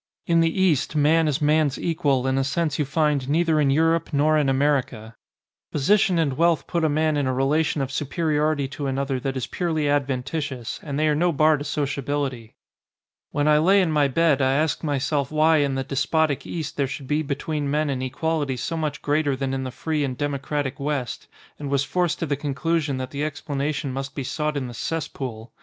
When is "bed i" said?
14.07-14.53